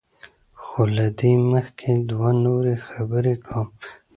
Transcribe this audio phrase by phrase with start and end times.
[0.61, 3.67] خو له دې مخکې دوه نورې خبرې کوم.